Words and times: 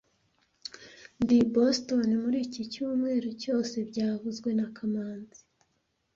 Ndi 1.21 1.35
i 1.43 1.47
Boston 1.55 2.09
muri 2.23 2.37
iki 2.45 2.61
cyumweru 2.71 3.29
cyose 3.43 3.75
byavuzwe 3.89 4.49
na 4.57 4.67
kamanzi 4.75 5.41